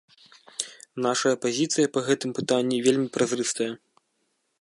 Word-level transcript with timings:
Нашая 1.05 1.33
пазіцыя 1.43 1.91
па 1.97 2.03
гэтым 2.07 2.29
пытанні 2.39 2.77
вельмі 2.87 3.07
празрыстая. 3.19 3.69